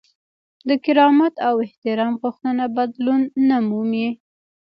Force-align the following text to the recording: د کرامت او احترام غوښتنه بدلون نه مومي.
د 0.67 0.69
کرامت 0.85 1.33
او 1.47 1.55
احترام 1.65 2.13
غوښتنه 2.21 2.63
بدلون 2.77 3.21
نه 3.49 3.57
مومي. 3.69 4.09